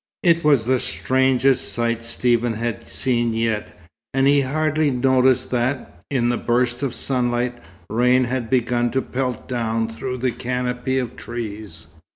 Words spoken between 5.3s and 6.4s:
that, in a